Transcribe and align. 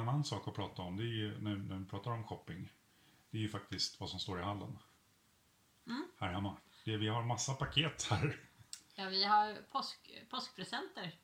en 0.00 0.08
annan 0.08 0.24
sak 0.24 0.48
att 0.48 0.54
prata 0.54 0.82
om, 0.82 0.96
det 0.96 1.02
är 1.02 1.06
ju, 1.06 1.40
när, 1.40 1.56
när 1.56 1.76
vi 1.78 1.84
pratar 1.84 2.10
om 2.10 2.24
shopping, 2.24 2.72
det 3.30 3.38
är 3.38 3.42
ju 3.42 3.48
faktiskt 3.48 4.00
vad 4.00 4.10
som 4.10 4.20
står 4.20 4.40
i 4.40 4.42
hallen. 4.42 4.78
Mm. 5.86 6.04
Här 6.20 6.32
hemma. 6.32 6.56
Det, 6.84 6.96
vi 6.96 7.08
har 7.08 7.22
massa 7.22 7.54
paket 7.54 8.06
här. 8.10 8.40
Ja, 8.94 9.08
vi 9.08 9.24
har 9.24 9.56
påsk, 9.72 10.10
påskpresenter. 10.30 11.14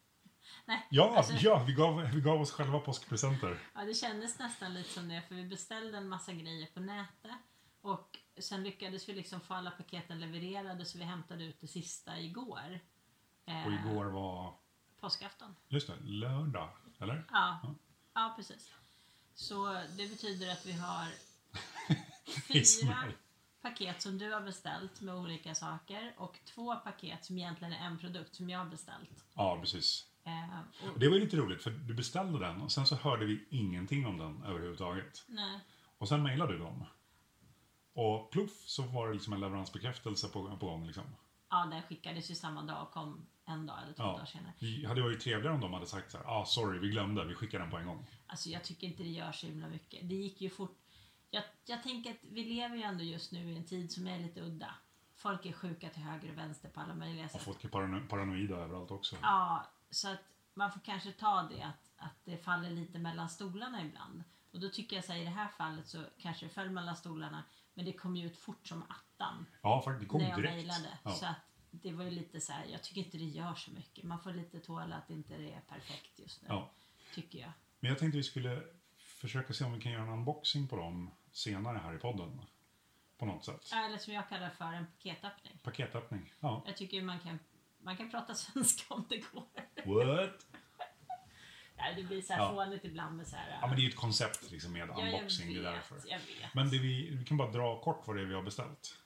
Nej, 0.65 0.87
Ja, 0.91 1.17
alltså, 1.17 1.33
ja 1.33 1.65
vi, 1.67 1.73
gav, 1.75 2.01
vi 2.03 2.21
gav 2.21 2.41
oss 2.41 2.53
själva 2.53 2.79
påskpresenter. 2.81 3.59
ja, 3.75 3.85
det 3.85 3.95
kändes 3.95 4.39
nästan 4.39 4.75
lite 4.75 4.91
som 4.91 5.09
det, 5.09 5.23
för 5.29 5.35
vi 5.35 5.45
beställde 5.47 5.99
en 5.99 6.09
massa 6.09 6.33
grejer 6.33 6.67
på 6.75 6.81
nätet. 6.81 7.31
Och 7.81 8.19
sen 8.39 8.63
lyckades 8.63 9.09
vi 9.09 9.13
liksom 9.15 9.41
få 9.41 9.55
alla 9.55 9.71
paketen 9.71 10.21
levererade 10.21 10.85
så 10.85 10.99
vi 10.99 11.05
hämtade 11.05 11.45
ut 11.45 11.61
det 11.61 11.67
sista 11.69 12.19
igår. 12.21 12.81
Eh, 13.47 13.67
Och 13.67 13.73
igår 13.73 14.05
var, 14.05 14.55
Påskafton. 15.01 15.57
just 15.69 15.87
det, 15.87 15.97
lördag, 16.01 16.71
eller? 16.99 17.25
Ja, 17.31 17.61
Ja. 17.63 17.75
Ja 18.15 18.33
precis. 18.37 18.71
Så 19.35 19.73
det 19.97 20.09
betyder 20.09 20.53
att 20.53 20.67
vi 20.67 20.73
har 20.73 21.07
fyra 22.53 23.13
paket 23.63 24.03
som 24.03 24.19
du 24.19 24.33
har 24.33 24.41
beställt 24.41 25.01
med 25.01 25.15
olika 25.15 25.55
saker 25.55 26.15
och 26.17 26.39
två 26.45 26.77
paket 26.77 27.25
som 27.25 27.39
egentligen 27.39 27.73
är 27.73 27.87
en 27.87 27.99
produkt 27.99 28.35
som 28.35 28.51
jag 28.51 28.59
har 28.59 28.67
beställt. 28.67 29.25
Ja, 29.35 29.59
precis. 29.61 30.07
Eh, 30.25 30.89
Och 30.93 30.99
det 31.01 31.09
var 31.09 31.15
ju 31.17 31.25
lite 31.25 31.37
roligt, 31.37 31.63
för 31.63 31.71
du 31.71 31.95
beställde 31.95 32.39
den 32.39 32.61
och 32.61 32.73
sen 32.73 32.87
så 32.87 32.95
hörde 32.97 33.27
vi 33.27 33.45
ingenting 33.51 34.07
om 34.07 34.19
den 34.19 34.43
överhuvudtaget. 34.45 35.25
nej, 35.29 35.61
Och 35.99 36.09
sen 36.09 36.23
mejlade 36.23 36.53
du 36.53 36.59
dem. 36.59 36.85
Och 37.93 38.31
pluff 38.33 38.63
så 38.67 38.83
var 38.83 39.09
det 39.09 39.15
liksom 39.15 39.33
en 39.33 39.41
leveransbekräftelse 39.41 40.29
på, 40.29 40.57
på 40.57 40.67
gång. 40.67 40.87
Liksom. 40.87 41.05
Ja, 41.51 41.67
den 41.71 41.83
skickades 41.83 42.31
ju 42.31 42.35
samma 42.35 42.63
dag 42.63 42.83
och 42.83 42.91
kom 42.91 43.27
en 43.45 43.67
dag 43.67 43.83
eller 43.83 43.93
två 43.93 44.03
Ja. 44.03 44.13
dagar 44.13 44.25
senare. 44.27 44.53
Det 44.61 44.89
hade 44.89 45.03
varit 45.03 45.21
trevligare 45.21 45.55
om 45.55 45.61
de 45.61 45.73
hade 45.73 45.87
sagt 45.87 46.11
så 46.11 46.19
här, 46.19 46.25
ah, 46.27 46.45
sorry, 46.45 46.79
vi 46.79 46.89
glömde, 46.89 47.25
vi 47.25 47.35
skickar 47.35 47.59
den 47.59 47.71
på 47.71 47.77
en 47.77 47.87
gång. 47.87 48.07
Alltså 48.27 48.49
jag 48.49 48.65
tycker 48.65 48.87
inte 48.87 49.03
det 49.03 49.09
gör 49.09 49.33
så 49.33 49.47
himla 49.47 49.69
mycket. 49.69 50.09
Det 50.09 50.15
gick 50.15 50.41
ju 50.41 50.51
fort. 50.51 50.77
Jag, 51.31 51.45
jag 51.65 51.83
tänker 51.83 52.11
att 52.11 52.17
vi 52.23 52.45
lever 52.45 52.77
ju 52.77 52.83
ändå 52.83 53.05
just 53.05 53.33
nu 53.33 53.53
i 53.53 53.57
en 53.57 53.65
tid 53.65 53.93
som 53.93 54.07
är 54.07 54.19
lite 54.19 54.41
udda. 54.41 54.75
Folk 55.17 55.47
är 55.47 55.53
sjuka 55.53 55.89
till 55.89 56.03
höger 56.03 56.31
och 56.31 56.39
vänster 56.39 56.69
på 56.69 56.81
alla 56.81 56.95
möjliga 56.95 57.25
Och 57.25 57.31
sätt. 57.31 57.43
folk 57.43 57.65
är 57.65 57.69
parano- 57.69 58.09
paranoida 58.09 58.55
överallt 58.57 58.91
också. 58.91 59.17
Ja, 59.23 59.67
så 59.91 60.09
att 60.09 60.21
man 60.55 60.73
får 60.73 60.81
kanske 60.81 61.13
ta 61.13 61.43
det 61.43 61.63
att, 61.63 61.90
att 62.01 62.15
det 62.25 62.37
faller 62.37 62.71
lite 62.71 62.99
mellan 62.99 63.29
stolarna 63.31 63.85
ibland. 63.85 64.25
Och 64.53 64.61
då 64.61 64.69
tycker 64.69 64.97
jag 64.97 65.05
så 65.05 65.13
här, 65.13 65.21
i 65.21 65.25
det 65.25 65.31
här 65.31 65.49
fallet 65.49 65.89
så 65.89 66.03
kanske 66.19 66.47
det 66.47 66.51
föll 66.51 66.71
mellan 66.71 66.97
stolarna. 66.97 67.45
Men 67.75 67.85
det 67.85 67.93
kom 67.93 68.17
ju 68.17 68.27
ut 68.27 68.37
fort 68.39 68.67
som 68.69 68.83
attan 68.83 69.47
Ja, 69.63 69.83
faktiskt, 69.83 70.01
det 70.01 70.07
kom 70.07 70.23
när 70.23 70.29
jag 70.31 70.39
direkt. 70.39 70.55
mejlade. 70.55 70.99
Ja. 71.05 71.11
Så 71.11 71.27
att 71.27 71.37
det 71.71 71.93
var 71.93 72.05
ju 72.05 72.11
lite 72.11 72.41
så 72.41 72.53
här, 72.53 72.65
jag 72.73 72.83
tycker 72.83 73.01
inte 73.01 73.19
det 73.19 73.25
gör 73.25 73.55
så 73.55 73.71
mycket. 73.71 74.05
Man 74.05 74.21
får 74.21 74.33
lite 74.33 74.61
tåla 74.61 74.97
att 74.97 75.11
inte 75.11 75.37
det 75.37 75.53
är 75.53 75.61
perfekt 75.61 76.19
just 76.19 76.43
nu. 76.43 76.49
Ja. 76.51 76.71
Tycker 77.15 77.39
jag. 77.39 77.53
Men 77.81 77.89
jag 77.89 77.99
tänkte 77.99 78.17
vi 78.19 78.25
skulle 78.25 78.63
försöka 78.99 79.53
se 79.53 79.65
om 79.65 79.73
vi 79.73 79.81
kan 79.81 79.93
göra 79.93 80.03
en 80.03 80.09
unboxing 80.09 80.69
på 80.69 80.77
dem 80.77 81.11
senare 81.33 81.79
här 81.79 81.95
i 81.95 81.99
podden. 81.99 82.41
På 83.19 83.27
något 83.27 83.45
sätt. 83.45 83.73
Eller 83.73 83.99
som 83.99 84.15
jag 84.15 84.29
kallar 84.29 84.51
för 84.51 84.65
en 84.73 84.87
paketöppning. 84.87 85.59
Paketöppning. 85.63 86.33
Ja. 86.41 86.63
Jag 86.67 86.77
tycker 86.77 87.03
man 87.03 87.19
kan, 87.21 87.39
man 87.79 87.97
kan 87.97 88.11
prata 88.11 88.35
svenska 88.35 88.95
om 88.95 89.05
det 89.09 89.19
går. 89.33 89.45
What? 89.85 90.47
Det 91.97 92.03
blir 92.03 92.23
så 92.23 92.33
här 92.33 92.41
Ja. 92.41 92.51
fånigt 92.55 92.85
ibland 92.85 93.17
med 93.17 93.27
så 93.27 93.37
här... 93.37 93.59
Ja, 93.61 93.67
men 93.67 93.77
det 93.77 93.83
är 93.83 93.85
ju 93.85 93.89
ett 93.89 93.97
koncept 93.97 94.51
liksom 94.51 94.73
med 94.73 94.89
Ja, 94.89 94.95
jag 95.07 95.15
unboxing. 95.15 95.53
Det 95.53 95.59
är 95.59 95.63
vet, 95.63 95.73
därför. 95.73 96.01
jag 96.11 96.19
vet. 96.19 96.55
Men 96.55 96.71
det 96.71 96.79
vi, 96.79 97.11
vi 97.11 97.25
kan 97.25 97.37
bara 97.37 97.51
dra 97.51 97.81
kort 97.81 98.03
vad 98.07 98.17
det 98.17 98.23
är 98.23 98.27
vi 98.27 98.35
har 98.35 98.43
beställt. 98.43 98.97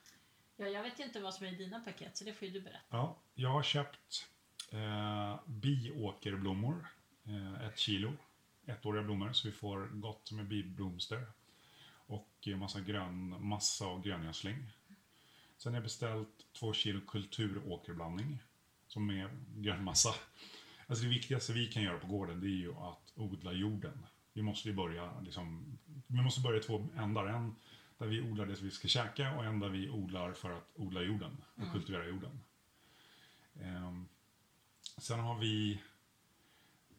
Ja, 0.57 0.67
jag 0.67 0.83
vet 0.83 0.99
ju 0.99 1.03
inte 1.03 1.19
vad 1.19 1.33
som 1.33 1.45
är 1.45 1.51
i 1.51 1.55
dina 1.55 1.79
paket, 1.79 2.17
så 2.17 2.23
det 2.23 2.33
får 2.33 2.47
ju 2.47 2.53
du 2.53 2.61
berätta. 2.61 2.79
Ja, 2.89 3.17
jag 3.35 3.49
har 3.49 3.63
köpt 3.63 4.27
eh, 4.71 5.39
biåkerblommor. 5.45 6.87
Eh, 7.25 7.67
ett 7.67 7.77
kilo. 7.79 8.13
Ettåriga 8.67 9.03
blommor, 9.03 9.33
så 9.33 9.47
vi 9.47 9.51
får 9.53 9.87
gott 9.87 10.31
med 10.31 10.45
biblomster. 10.47 11.25
Och 12.07 12.29
en 12.45 12.59
massa 12.59 12.79
grön, 12.79 13.45
massa 13.47 13.87
och 13.87 14.03
gröngödsling. 14.03 14.71
Sen 15.57 15.73
har 15.73 15.77
jag 15.77 15.83
beställt 15.83 16.45
två 16.59 16.73
kilo 16.73 17.01
kulturåkerblandning. 17.07 18.39
Som 18.87 19.09
är 19.09 19.29
grön 19.55 19.83
massa. 19.83 20.09
Alltså 20.87 21.03
det 21.03 21.09
viktigaste 21.09 21.53
vi 21.53 21.67
kan 21.67 21.83
göra 21.83 21.99
på 21.99 22.07
gården 22.07 22.41
det 22.41 22.47
är 22.47 22.59
ju 22.59 22.73
att 22.73 23.13
odla 23.15 23.51
jorden. 23.51 24.05
Vi 24.33 24.41
måste 24.41 24.69
ju 24.69 24.75
börja 24.75 25.19
liksom, 25.21 25.77
vi 26.07 26.21
måste 26.21 26.41
börja 26.41 26.59
i 26.59 26.63
två 26.63 26.87
ändar. 26.97 27.25
En 27.25 27.55
där 27.97 28.07
vi 28.07 28.21
odlar 28.21 28.45
det 28.45 28.55
som 28.55 28.65
vi 28.65 28.71
ska 28.71 28.87
käka 28.87 29.35
och 29.35 29.45
en 29.45 29.59
där 29.59 29.69
vi 29.69 29.89
odlar 29.89 30.33
för 30.33 30.51
att 30.57 30.69
odla 30.75 31.01
jorden 31.01 31.37
och 31.55 31.71
kultivera 31.71 32.05
jorden. 32.05 32.39
Ehm, 33.61 34.07
sen 34.97 35.19
har 35.19 35.39
vi 35.39 35.81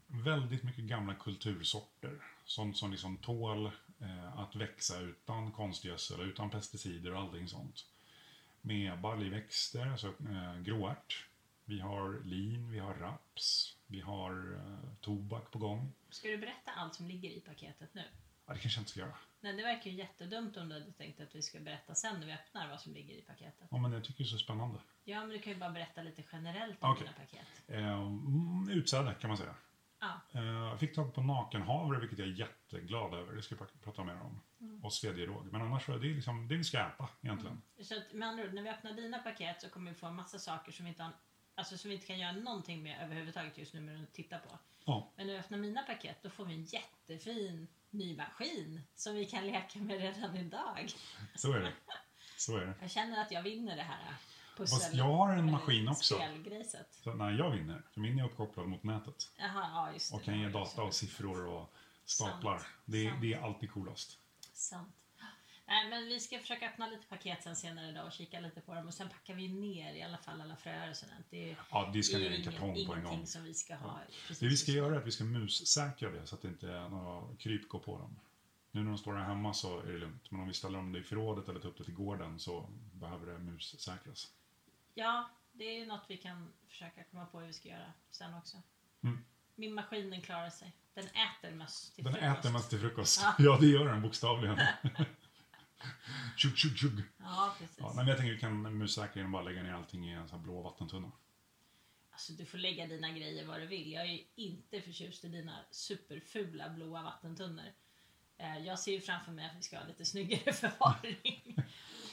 väldigt 0.06 0.62
mycket 0.62 0.84
gamla 0.84 1.14
kultursorter. 1.14 2.18
Sånt 2.44 2.76
som 2.76 2.90
liksom 2.90 3.16
tål 3.16 3.66
eh, 4.00 4.38
att 4.38 4.56
växa 4.56 5.00
utan 5.00 5.52
konstgödsel, 5.52 6.20
utan 6.20 6.50
pesticider 6.50 7.14
och 7.14 7.20
allting 7.20 7.48
sånt. 7.48 7.86
Med 8.60 9.00
baljväxter, 9.00 9.86
alltså 9.86 10.08
eh, 10.08 10.60
gråärt. 10.60 11.26
Vi 11.68 11.80
har 11.80 12.20
lin, 12.24 12.70
vi 12.70 12.78
har 12.78 12.94
raps, 12.94 13.76
vi 13.86 14.00
har 14.00 14.54
eh, 14.54 14.90
tobak 15.00 15.50
på 15.50 15.58
gång. 15.58 15.92
Ska 16.10 16.28
du 16.28 16.38
berätta 16.38 16.70
allt 16.76 16.94
som 16.94 17.06
ligger 17.06 17.30
i 17.30 17.40
paketet 17.40 17.94
nu? 17.94 18.02
Ja, 18.46 18.52
det 18.54 18.58
kanske 18.60 18.78
jag 18.78 18.82
inte 18.82 18.90
ska 18.90 19.00
göra. 19.00 19.14
Nej, 19.40 19.52
det 19.56 19.62
verkar 19.62 19.90
ju 19.90 19.96
jättedumt 19.96 20.56
om 20.56 20.68
du 20.68 20.74
hade 20.74 20.92
tänkt 20.92 21.20
att 21.20 21.34
vi 21.34 21.42
ska 21.42 21.60
berätta 21.60 21.94
sen 21.94 22.20
när 22.20 22.26
vi 22.26 22.32
öppnar 22.32 22.68
vad 22.68 22.80
som 22.80 22.92
ligger 22.94 23.14
i 23.14 23.22
paketet. 23.22 23.68
Ja, 23.70 23.78
men 23.78 23.92
jag 23.92 24.04
tycker 24.04 24.18
det 24.24 24.26
är 24.28 24.30
så 24.30 24.38
spännande. 24.38 24.78
Ja, 25.04 25.20
men 25.20 25.28
du 25.28 25.38
kan 25.38 25.52
ju 25.52 25.58
bara 25.58 25.70
berätta 25.70 26.02
lite 26.02 26.22
generellt 26.32 26.82
om 26.84 26.90
Okej. 26.90 27.02
dina 27.06 27.16
paket. 27.26 27.46
Eh, 27.68 27.92
mm, 28.02 28.68
utsäde 28.68 29.14
kan 29.20 29.28
man 29.28 29.36
säga. 29.36 29.54
Ja, 30.00 30.20
Eh, 30.32 30.44
Jag 30.44 30.80
fick 30.80 30.94
tag 30.94 31.14
på 31.14 31.22
nakenhavre, 31.22 32.00
vilket 32.00 32.18
jag 32.18 32.28
är 32.28 32.32
jätteglad 32.32 33.14
över. 33.14 33.32
Det 33.36 33.42
ska 33.42 33.54
jag 33.54 33.68
pra- 33.68 33.82
prata 33.84 34.04
mer 34.04 34.20
om. 34.20 34.40
Och 34.82 34.92
svedjeråg. 34.92 35.52
Men 35.52 35.62
annars 35.62 35.86
så 35.86 35.92
är 35.92 35.98
det 35.98 36.06
liksom 36.06 36.48
det 36.48 36.56
vi 36.56 36.64
ska 36.64 36.78
äta 36.78 37.08
egentligen. 37.22 37.62
så 37.82 37.96
att, 37.98 38.12
med 38.12 38.28
andra 38.28 38.44
ord, 38.44 38.52
när 38.54 38.62
vi 38.62 38.68
öppnar 38.68 38.92
dina 38.92 39.18
paket 39.18 39.60
så 39.62 39.68
kommer 39.68 39.90
vi 39.90 39.96
få 39.96 40.06
en 40.06 40.14
massa 40.14 40.38
saker 40.38 40.72
som 40.72 40.84
vi 40.84 40.88
inte 40.90 41.02
har 41.02 41.12
Alltså 41.58 41.78
som 41.78 41.88
vi 41.88 41.94
inte 41.94 42.06
kan 42.06 42.18
göra 42.18 42.32
någonting 42.32 42.82
med 42.82 43.02
överhuvudtaget 43.02 43.58
just 43.58 43.74
nu 43.74 43.80
med 43.80 44.02
att 44.02 44.12
titta 44.12 44.38
på. 44.38 44.58
Ja, 44.84 45.12
Men 45.16 45.26
när 45.26 45.34
vi 45.34 45.40
öppnar 45.40 45.58
mina 45.58 45.82
paket 45.82 46.16
då 46.22 46.30
får 46.30 46.44
vi 46.44 46.54
en 46.54 46.64
jättefin 46.64 47.68
ny 47.90 48.16
maskin 48.16 48.80
som 48.94 49.14
vi 49.14 49.26
kan 49.26 49.46
leka 49.46 49.78
med 49.78 50.00
redan 50.00 50.36
idag. 50.36 50.90
så 51.34 51.52
är 51.52 51.60
det. 51.60 51.72
Så 52.36 52.56
är 52.56 52.66
det. 52.66 52.74
Jag 52.80 52.90
känner 52.90 53.22
att 53.22 53.30
jag 53.30 53.42
vinner 53.42 53.76
det 53.76 53.82
här 53.82 54.14
pussel... 54.56 54.78
Fast 54.78 54.94
jag 54.94 55.04
har 55.04 55.32
en 55.32 55.50
maskin 55.50 55.88
också. 55.88 56.20
Så 57.04 57.14
nej, 57.14 57.34
jag 57.34 57.50
vinner. 57.50 57.82
För 57.90 58.00
min 58.00 58.18
är 58.18 58.24
uppkopplad 58.24 58.68
mot 58.68 58.82
nätet. 58.82 59.30
Jaha, 59.36 59.92
ja. 59.92 60.16
Och 60.16 60.22
kan 60.22 60.40
ge 60.40 60.48
data 60.48 60.82
och 60.82 60.94
siffror 60.94 61.46
och 61.46 61.72
staplar. 62.04 62.58
Sant. 62.58 62.68
Det, 62.84 63.08
Sant. 63.08 63.20
det 63.20 63.32
är 63.32 63.40
alltid 63.40 63.70
coolast. 63.70 64.18
Sant. 64.52 64.94
Nej, 65.68 65.88
men 65.90 66.04
vi 66.06 66.20
ska 66.20 66.38
försöka 66.38 66.68
öppna 66.70 66.86
lite 66.86 67.06
paket 67.06 67.42
sen 67.42 67.56
senare 67.56 67.88
idag 67.88 68.06
och 68.06 68.12
kika 68.12 68.40
lite 68.40 68.60
på 68.60 68.74
dem. 68.74 68.86
Och 68.86 68.94
sen 68.94 69.08
packar 69.08 69.34
vi 69.34 69.48
ner 69.48 69.94
i 69.94 70.02
alla 70.02 70.18
fall 70.18 70.40
alla 70.40 70.56
fröer 70.56 70.90
och 70.90 70.96
sånt. 70.96 71.12
Det 71.30 71.50
är, 71.50 71.56
Ja, 71.70 71.90
det 71.94 72.02
ska 72.02 72.18
det 72.18 72.22
ner 72.24 72.30
i 72.30 72.34
en 72.34 72.40
ingen- 72.40 72.52
kartong 72.52 72.68
på 72.86 72.92
en 72.92 72.98
ingenting 72.98 73.02
gång. 73.18 73.26
som 73.26 73.44
vi 73.44 73.54
ska 73.54 73.74
ha. 73.74 74.00
precis 74.28 74.38
Det 74.38 74.46
vi 74.46 74.56
ska 74.56 74.72
göra 74.72 74.94
är 74.94 74.98
att 74.98 75.06
vi 75.06 75.12
ska 75.12 75.24
mussäkra 75.24 76.10
det 76.10 76.26
så 76.26 76.34
att 76.34 76.42
det 76.42 76.48
inte 76.48 76.72
är 76.72 76.88
några 76.88 77.36
kryp 77.36 77.68
går 77.68 77.78
på 77.78 77.98
dem. 77.98 78.16
Nu 78.70 78.82
när 78.82 78.88
de 78.90 78.98
står 78.98 79.14
här 79.14 79.24
hemma 79.24 79.54
så 79.54 79.80
är 79.80 79.92
det 79.92 79.98
lugnt. 79.98 80.30
Men 80.30 80.40
om 80.40 80.46
vi 80.48 80.54
ställer 80.54 80.78
dem 80.78 80.96
i 80.96 81.02
förrådet 81.02 81.48
eller 81.48 81.60
tar 81.60 81.68
upp 81.68 81.78
det 81.78 81.84
till 81.84 81.94
gården 81.94 82.38
så 82.38 82.68
behöver 82.92 83.32
det 83.32 83.38
mussäkras. 83.38 84.32
Ja, 84.94 85.30
det 85.52 85.64
är 85.64 85.78
ju 85.78 85.86
något 85.86 86.04
vi 86.08 86.16
kan 86.16 86.52
försöka 86.68 87.04
komma 87.04 87.26
på 87.26 87.40
hur 87.40 87.46
vi 87.46 87.52
ska 87.52 87.68
göra 87.68 87.92
sen 88.10 88.34
också. 88.34 88.62
Mm. 89.02 89.24
Min 89.54 89.74
maskin 89.74 90.10
den 90.10 90.22
klarar 90.22 90.50
sig. 90.50 90.72
Den 90.94 91.04
äter 91.06 91.50
möss 91.54 91.90
till 91.90 92.04
Den 92.04 92.12
frukost. 92.14 92.38
äter 92.38 92.52
mest 92.52 92.70
till 92.70 92.80
frukost. 92.80 93.20
Ja. 93.22 93.34
Ja, 93.38 93.58
det 93.60 93.66
gör 93.66 93.88
den 93.88 94.02
bokstavligen. 94.02 94.58
tjugg, 96.38 96.56
tjugg, 96.58 96.78
tjugg. 96.78 97.02
Ja, 97.18 97.54
precis. 97.58 97.76
Ja, 97.78 97.92
men 97.96 98.06
jag 98.08 98.16
tänker 98.16 98.32
att 98.32 98.36
vi 98.36 98.40
kan 98.40 98.78
mussäkra 98.78 99.12
genom 99.14 99.34
att 99.34 99.38
bara 99.44 99.50
lägga 99.52 99.62
ner 99.62 99.72
allting 99.72 100.10
i 100.10 100.12
en 100.12 100.28
sån 100.28 100.38
här 100.38 100.44
blå 100.44 100.62
vattentunna. 100.62 101.12
Alltså, 102.10 102.32
du 102.32 102.44
får 102.44 102.58
lägga 102.58 102.86
dina 102.86 103.10
grejer 103.10 103.46
var 103.46 103.58
du 103.60 103.66
vill. 103.66 103.92
Jag 103.92 104.02
är 104.02 104.12
ju 104.12 104.24
inte 104.34 104.80
förtjust 104.80 105.24
i 105.24 105.28
dina 105.28 105.58
superfula 105.70 106.68
blåa 106.68 107.02
vattentunnor. 107.02 107.64
Eh, 108.38 108.58
Jag 108.58 108.78
ser 108.78 108.92
ju 108.92 109.00
framför 109.00 109.32
mig 109.32 109.46
att 109.46 109.56
vi 109.58 109.62
ska 109.62 109.78
ha 109.78 109.86
lite 109.86 110.04
snyggare 110.04 110.52
förvaring. 110.52 111.56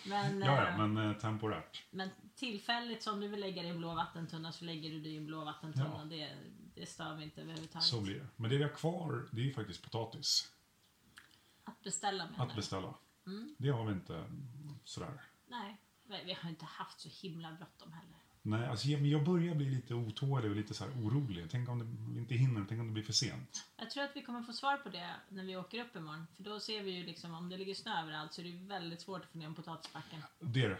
Men, 0.05 0.39
Ja, 0.41 0.57
eh, 0.63 0.69
ja, 0.77 0.87
men 0.87 1.09
eh, 1.11 1.17
temporärt. 1.17 1.83
men 1.91 2.09
tillfälligt 2.35 3.03
som 3.03 3.19
du 3.19 3.27
vill 3.27 3.39
lägga 3.39 3.61
det 3.61 3.67
i 3.67 3.71
en 3.71 3.77
blå 3.77 3.93
vattentunna 3.95 4.51
så 4.51 4.65
lägger 4.65 4.89
du 4.89 4.99
det 5.01 5.09
i 5.09 5.17
en 5.17 5.25
blå 5.25 5.43
vattentunna. 5.45 5.95
Ja. 5.97 6.03
Det, 6.03 6.29
det 6.75 6.85
stör 6.85 7.15
mig 7.15 7.23
inte 7.23 7.41
överhuvudtaget. 7.41 7.85
Så 7.87 8.01
blir 8.01 8.15
det. 8.19 8.27
Men 8.35 8.49
det 8.51 8.57
vi 8.57 8.63
har 8.63 8.69
kvar, 8.69 9.27
det 9.31 9.41
är 9.41 9.45
ju 9.45 9.53
faktiskt 9.53 9.83
potatis. 9.83 10.51
Att 11.63 11.83
beställa 11.83 12.25
menar 12.29 12.45
Att 12.47 12.55
beställa. 12.55 12.93
Mm. 13.25 13.55
Det 13.57 13.69
har 13.69 13.85
vi 13.85 13.91
inte 13.91 14.23
sådär. 14.83 15.21
Nej, 15.47 15.77
vi 16.25 16.33
har 16.33 16.49
inte 16.49 16.65
haft 16.65 16.99
så 16.99 17.09
himla 17.27 17.51
bråttom 17.51 17.91
heller. 17.91 18.17
Nej, 18.45 18.67
alltså 18.67 18.87
jag, 18.87 19.01
men 19.01 19.09
jag 19.09 19.23
börjar 19.25 19.55
bli 19.55 19.69
lite 19.69 19.93
otålig 19.93 20.51
och 20.51 20.57
lite 20.57 20.73
så 20.73 20.85
orolig. 20.85 21.47
Tänk 21.51 21.69
om 21.69 21.79
det 22.13 22.19
inte 22.19 22.35
hinner, 22.35 22.65
tänk 22.69 22.81
om 22.81 22.87
det 22.87 22.93
blir 22.93 23.03
för 23.03 23.13
sent. 23.13 23.65
Jag 23.77 23.91
tror 23.91 24.03
att 24.03 24.11
vi 24.15 24.21
kommer 24.21 24.41
få 24.41 24.53
svar 24.53 24.77
på 24.77 24.89
det 24.89 25.15
när 25.29 25.43
vi 25.43 25.55
åker 25.55 25.85
upp 25.85 25.95
imorgon. 25.95 26.27
För 26.35 26.43
då 26.43 26.59
ser 26.59 26.83
vi 26.83 26.91
ju 26.91 27.05
liksom 27.05 27.33
om 27.33 27.49
det 27.49 27.57
ligger 27.57 27.73
snö 27.73 28.01
överallt 28.01 28.33
så 28.33 28.41
är 28.41 28.45
det 28.45 28.67
väldigt 28.67 29.01
svårt 29.01 29.21
att 29.21 29.31
få 29.31 29.37
ner 29.37 29.45
en 29.45 29.55
potatisbacken. 29.55 30.21
Det 30.39 30.63
är 30.63 30.69
det. 30.69 30.77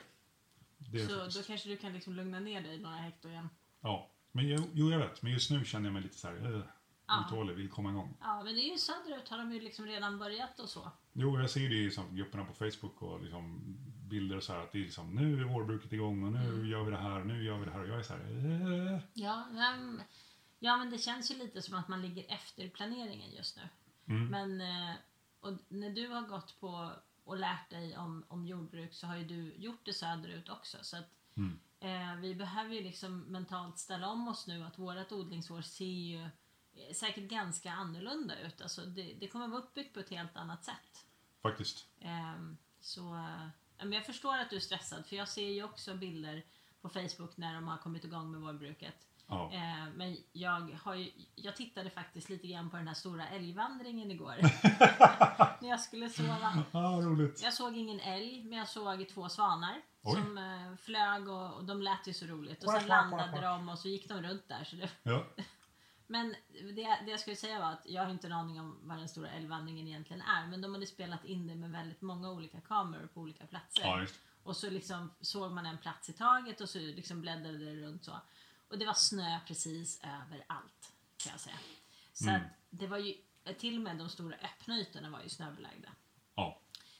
Det 0.78 0.98
är 0.98 1.01
det 1.01 1.07
Så 1.07 1.16
då 1.16 1.24
faktiskt. 1.24 1.48
kanske 1.48 1.69
du 1.69 1.78
kan 1.78 1.94
liksom 1.94 2.13
lugna 2.13 2.39
ner 2.39 2.62
dig 2.62 2.80
några 2.80 2.96
hekto 2.96 3.30
igen. 3.30 3.50
Ja. 3.81 4.10
Men 4.31 4.50
jag, 4.50 4.63
jo, 4.74 4.92
jag 4.92 5.00
vet. 5.00 5.22
Men 5.22 5.31
just 5.31 5.51
nu 5.51 5.66
känner 5.66 5.86
jag 5.86 5.94
mig 5.94 6.01
lite 6.04 6.18
så 6.18 6.28
här... 6.28 6.51
Uh, 6.51 6.63
Ja. 7.08 7.26
otålig, 7.28 7.56
vill 7.56 7.70
komma 7.70 7.90
igång. 7.90 8.18
Ja, 8.22 8.44
men 8.44 8.54
det 8.56 8.62
är 8.62 8.72
ju 8.72 8.78
söderut 8.78 9.30
har 9.30 9.38
de 9.38 9.54
ju 9.54 9.60
liksom 9.60 9.86
redan 9.86 10.18
börjat 10.20 10.60
och 10.60 10.70
så. 10.70 10.92
Jo, 11.14 11.40
jag 11.40 11.50
ser 11.50 11.70
det 11.70 11.76
i 11.76 11.86
liksom, 11.86 12.16
grupperna 12.16 12.46
på 12.46 12.54
Facebook 12.54 13.02
och 13.02 13.22
liksom, 13.24 13.60
bilder 14.10 14.38
och 14.38 14.44
så 14.44 14.54
här 14.54 14.60
att 14.64 14.72
det 14.72 14.78
är 14.78 14.84
liksom, 14.84 15.16
nu 15.16 15.40
är 15.40 15.44
vårbruket 15.44 15.94
igång 15.94 16.24
och 16.24 16.32
nu 16.32 16.40
Mm. 16.40 16.68
gör 16.70 16.84
vi 16.84 16.92
det 16.92 16.98
här, 16.98 17.20
nu 17.24 17.44
gör 17.44 17.58
vi 17.58 17.66
det 17.66 17.72
här 17.72 17.80
och 17.82 17.88
jag 17.88 18.00
är 18.00 18.04
så 18.04 18.14
här, 18.14 18.22
eh. 18.96 19.02
Ja, 19.14 19.46
men, 19.52 20.02
ja, 20.60 20.78
men 20.78 20.90
det 20.90 20.98
känns 20.98 21.32
ju 21.32 21.36
lite 21.38 21.62
som 21.62 21.76
att 21.76 21.88
man 21.88 22.02
ligger 22.02 22.26
efter 22.34 22.70
planeringen 22.70 23.32
just 23.32 23.58
nu. 23.58 23.64
Mm. 24.16 24.28
Men 24.28 24.62
eh, 24.62 24.96
och 25.40 25.54
när 25.68 25.90
du 25.90 26.08
har 26.08 26.22
gått 26.22 26.60
på 26.60 26.92
och 27.24 27.38
lärt 27.38 27.70
dig 27.70 27.98
om, 27.98 28.26
om 28.28 28.46
jordbruk 28.46 28.94
så 28.94 29.08
har 29.08 29.16
ju 29.18 29.26
du 29.26 29.54
gjort 29.56 29.86
det 29.86 29.94
söderut 29.94 30.50
också. 30.50 30.78
Så 30.82 30.98
att, 30.98 31.10
Mm. 31.38 31.60
eh, 31.80 32.16
vi 32.22 32.36
behöver 32.36 32.76
ju 32.76 32.82
liksom 32.84 33.20
mentalt 33.20 33.78
ställa 33.78 34.08
om 34.10 34.28
oss 34.28 34.48
nu 34.48 34.64
att 34.64 34.80
vårt 34.80 35.12
odlingsår 35.12 35.62
ser 35.62 35.86
ju 35.86 36.30
säkert 36.94 37.30
ganska 37.30 37.72
annorlunda 37.72 38.40
ut. 38.40 38.62
Alltså 38.62 38.81
det, 38.81 39.14
det 39.20 39.28
kommer 39.28 39.48
vara 39.48 39.62
uppbyggt 39.62 39.94
på 39.94 40.00
ett 40.00 40.10
helt 40.10 40.38
annat 40.38 40.64
sätt. 40.64 41.06
Faktiskt. 41.42 41.86
Ehm, 42.00 42.58
så 42.80 43.02
men 43.78 43.92
jag 43.94 44.06
förstår 44.06 44.38
att 44.38 44.50
du 44.50 44.56
är 44.56 44.60
stressad 44.60 45.06
för 45.06 45.16
jag 45.16 45.30
ser 45.30 45.50
ju 45.50 45.64
också 45.64 45.96
bilder 45.96 46.44
på 46.81 46.90
Facebook 46.90 47.38
när 47.38 47.54
de 47.54 47.68
har 47.68 47.78
kommit 47.78 48.04
igång 48.04 48.31
med 48.31 48.42
vårbruket. 48.42 49.08
Ja. 49.28 49.52
Eh, 49.54 49.94
men 49.96 50.18
jag, 50.31 50.80
har 50.84 50.96
ju, 50.96 51.12
jag 51.36 51.56
tittade 51.56 51.90
faktiskt 51.90 52.30
lite 52.30 52.48
grann 52.48 52.70
på 52.70 52.78
den 52.78 52.88
här 52.88 52.96
stora 52.96 53.28
älgvandringen 53.28 54.12
igår. 54.12 54.36
när 55.62 55.70
jag 55.70 55.80
skulle 55.80 56.10
sova. 56.10 56.64
Vad 56.72 57.04
roligt. 57.04 57.42
Jag 57.44 57.54
såg 57.54 57.78
ingen 57.78 58.00
älg, 58.00 58.44
men 58.44 58.58
jag 58.58 58.70
såg 58.70 59.10
två 59.10 59.30
svanar 59.30 59.81
Oj. 60.02 60.14
som 60.14 60.38
eh, 60.38 60.75
flög 60.78 61.28
och, 61.30 61.54
och 61.54 61.64
de 61.64 61.81
lät 61.81 62.08
ju 62.08 62.14
så 62.14 62.25
roligt. 62.25 62.64
Och 62.64 62.72
sen 62.72 62.88
landade 62.88 63.42
de 63.42 63.70
och 63.70 63.80
så 63.80 63.88
gick 63.88 64.10
de 64.10 64.22
runt 64.22 64.48
där. 64.48 64.64
Så 64.64 64.75
det, 64.75 64.90
Ja. 65.04 65.25
men 66.08 66.36
det, 66.76 67.00
det 67.06 67.12
jag 67.12 67.20
skulle 67.20 67.36
säga 67.36 67.60
var 67.60 67.72
att 67.72 67.82
jag 67.86 68.04
har 68.04 68.12
inte 68.12 68.28
en 68.28 68.34
aning 68.34 68.60
om 68.60 68.80
vad 68.84 68.98
den 68.98 69.10
stora 69.10 69.30
älgvandringen 69.32 69.88
egentligen 69.88 70.22
är. 70.22 70.48
Men 70.48 70.62
de 70.62 70.74
hade 70.74 70.88
spelat 70.88 71.26
in 71.26 71.48
det 71.48 71.56
med 71.56 71.72
väldigt 71.72 72.02
många 72.02 72.32
olika 72.32 72.62
kameror 72.62 73.08
på 73.08 73.22
olika 73.22 73.48
platser. 73.48 73.82
ja. 73.84 74.06
Och 74.44 74.58
så 74.58 74.70
liksom 74.70 75.12
såg 75.22 75.52
man 75.52 75.66
en 75.66 75.78
plats 75.78 76.10
i 76.10 76.14
taget 76.14 76.62
och 76.62 76.70
så 76.70 76.80
liksom 76.80 77.22
bläddrade 77.22 77.58
det 77.58 77.76
runt 77.76 78.06
så. 78.06 78.20
Och 78.68 78.78
det 78.80 78.86
var 78.86 78.94
snö 78.94 79.40
precis 79.48 80.02
överallt 80.04 80.94
kan 81.18 81.32
jag 81.32 81.40
säga. 81.40 81.56
Så 82.14 82.30
Mm. 82.30 82.42
det 82.70 82.88
var 82.88 82.98
ju, 82.98 83.14
till 83.60 83.76
och 83.78 83.82
med 83.82 83.98
de 83.98 84.10
stora 84.10 84.36
öppna 84.36 84.78
ytorna 84.80 85.10
var 85.10 85.22
ju 85.22 85.30
snöbelagda. 85.30 85.90
Ja. 86.36 86.60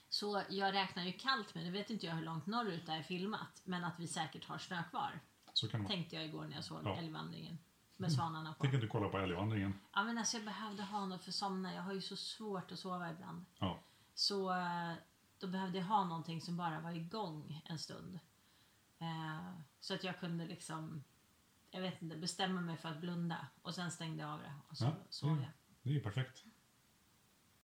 Så 0.10 0.44
jag 0.50 0.74
räknar 0.74 1.04
ju 1.04 1.12
kallt 1.14 1.56
med, 1.56 1.64
nu 1.64 1.72
vet 1.72 1.90
inte 1.90 2.06
jag 2.06 2.14
hur 2.14 2.26
långt 2.26 2.46
norrut 2.46 2.86
det 2.86 2.92
är 2.92 3.04
filmat, 3.04 3.62
men 3.64 3.84
att 3.84 4.00
vi 4.00 4.08
säkert 4.08 4.46
har 4.46 4.58
snö 4.58 4.84
kvar. 4.90 5.20
Så 5.54 5.68
kan 5.70 5.84
vara. 5.84 5.90
Tänkte 5.94 6.16
jag 6.16 6.26
igår 6.26 6.46
när 6.46 6.56
jag 6.56 6.64
såg 6.64 6.82
Ja. 6.86 6.98
Älgvandringen. 6.98 7.58
Med 7.98 8.12
svanarna 8.13 8.54
på. 8.54 8.63
Tänk 8.63 8.74
att 8.74 8.81
du 8.81 8.88
kollar 8.88 9.10
på 9.10 9.18
älgvandringen. 9.18 9.74
Ja 9.94 10.04
men 10.04 10.18
alltså 10.18 10.38
jag 10.38 10.45
behövde 10.45 10.84
ha 10.84 11.06
något 11.06 11.24
för 11.24 11.30
att 11.31 11.36
somna. 11.36 11.74
Jag 11.74 11.81
har 11.81 11.94
ju 11.94 12.01
så 12.01 12.16
svårt 12.16 12.72
att 12.72 12.80
sova 12.80 13.12
ibland. 13.12 13.45
Ja. 13.60 13.80
Så 14.13 14.51
eh, 14.51 14.94
då 15.40 15.48
behövde 15.48 15.78
jag 15.78 15.86
ha 15.86 16.06
någonting 16.06 16.42
som 16.42 16.57
bara 16.57 16.80
var 16.80 16.92
igång 16.92 17.62
en 17.66 17.80
stund. 17.80 18.19
Eh, 19.00 19.60
så 19.80 19.94
att 19.94 20.04
jag 20.04 20.19
kunde 20.19 20.45
liksom, 20.45 21.04
jag 21.72 21.81
vet 21.81 22.01
inte, 22.01 22.16
bestämma 22.16 22.62
mig 22.62 22.78
för 22.78 22.90
att 22.90 23.01
blunda. 23.01 23.48
Och 23.62 23.75
sen 23.75 23.92
stängde 23.92 24.24
jag 24.24 24.31
av 24.31 24.39
det 24.39 24.54
och 24.68 24.78
så 24.78 24.86
Ja, 24.86 24.94
sov 25.10 25.30
mm. 25.30 25.42
jag. 25.42 25.51
Det 25.81 25.89
är 25.89 25.94
ju 25.94 26.00
perfekt. 26.00 26.44